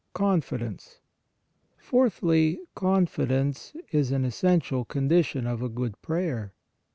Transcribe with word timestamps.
CONFIDENCE. 0.13 0.99
Fourthly, 1.77 2.59
confidence 2.73 3.75
is 3.91 4.11
an 4.11 4.25
es 4.25 4.41
sential 4.41 4.87
condition 4.87 5.45
of 5.45 5.61
a 5.61 5.69
good 5.69 6.01
prayer. 6.01 6.53